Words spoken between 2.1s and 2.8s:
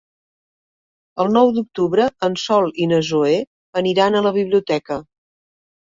en Sol